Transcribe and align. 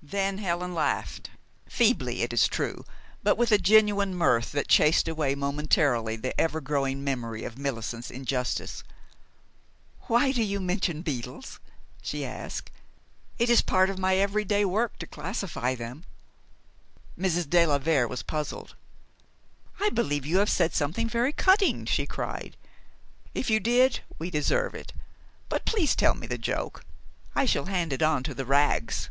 Then 0.00 0.38
Helen 0.38 0.74
laughed, 0.74 1.28
feebly, 1.68 2.22
it 2.22 2.32
is 2.32 2.46
true, 2.48 2.86
but 3.22 3.36
with 3.36 3.52
a 3.52 3.58
genuine 3.58 4.14
mirth 4.14 4.52
that 4.52 4.66
chased 4.68 5.06
away 5.06 5.34
momentarily 5.34 6.16
the 6.16 6.40
evergrowing 6.40 7.04
memory 7.04 7.44
of 7.44 7.58
Millicent's 7.58 8.10
injustice. 8.10 8.84
"Why 10.02 10.32
do 10.32 10.42
you 10.42 10.60
mention 10.60 11.02
beetles?" 11.02 11.60
she 12.00 12.24
asked. 12.24 12.70
"It 13.38 13.50
is 13.50 13.60
part 13.60 13.90
of 13.90 13.98
my 13.98 14.16
every 14.16 14.44
day 14.46 14.64
work 14.64 14.98
to 15.00 15.06
classify 15.06 15.74
them." 15.74 16.04
Mrs. 17.18 17.50
de 17.50 17.66
la 17.66 17.76
Vere 17.76 18.08
was 18.08 18.22
puzzled. 18.22 18.76
"I 19.78 19.90
believe 19.90 20.24
you 20.24 20.38
have 20.38 20.48
said 20.48 20.72
something 20.74 21.08
very 21.08 21.34
cutting," 21.34 21.84
she 21.84 22.06
cried. 22.06 22.56
"If 23.34 23.50
you 23.50 23.60
did, 23.60 24.00
we 24.18 24.30
deserve 24.30 24.74
it. 24.74 24.94
But 25.50 25.66
please 25.66 25.94
tell 25.94 26.14
me 26.14 26.26
the 26.26 26.38
joke. 26.38 26.82
I 27.34 27.44
shall 27.44 27.66
hand 27.66 27.92
it 27.92 28.00
on 28.00 28.22
to 28.22 28.32
the 28.32 28.46
Wraggs." 28.46 29.10